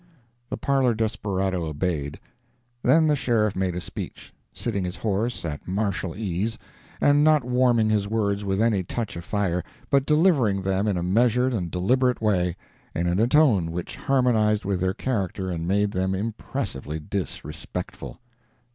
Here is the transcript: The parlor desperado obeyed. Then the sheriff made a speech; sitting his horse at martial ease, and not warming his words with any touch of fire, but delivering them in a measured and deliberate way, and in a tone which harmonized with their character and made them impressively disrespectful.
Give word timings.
The 0.49 0.57
parlor 0.57 0.95
desperado 0.95 1.63
obeyed. 1.63 2.19
Then 2.81 3.05
the 3.07 3.15
sheriff 3.15 3.55
made 3.55 3.75
a 3.75 3.79
speech; 3.79 4.33
sitting 4.51 4.83
his 4.83 4.97
horse 4.97 5.45
at 5.45 5.67
martial 5.67 6.15
ease, 6.15 6.57
and 6.99 7.23
not 7.23 7.43
warming 7.43 7.91
his 7.91 8.07
words 8.07 8.43
with 8.43 8.59
any 8.63 8.81
touch 8.81 9.15
of 9.15 9.23
fire, 9.23 9.63
but 9.91 10.07
delivering 10.07 10.63
them 10.63 10.87
in 10.87 10.97
a 10.97 11.03
measured 11.03 11.53
and 11.53 11.69
deliberate 11.69 12.19
way, 12.19 12.55
and 12.95 13.07
in 13.07 13.19
a 13.19 13.27
tone 13.27 13.69
which 13.69 13.95
harmonized 13.95 14.65
with 14.65 14.79
their 14.79 14.95
character 14.95 15.51
and 15.51 15.67
made 15.67 15.91
them 15.91 16.15
impressively 16.15 16.99
disrespectful. 16.99 18.19